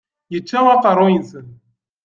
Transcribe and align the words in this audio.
Yečča 0.33 0.59
aqerruy-nsen. 0.73 1.47